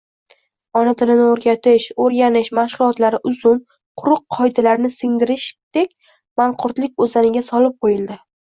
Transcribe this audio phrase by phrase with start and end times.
[0.79, 3.61] Ona tilini oʻrgatish, oʻrganish mashgʻulotlari uzun,
[4.03, 5.95] quruq qoidalarni singdirishdek
[6.45, 8.23] “manqurtlik oʻzani”ga solib qoʻyildi.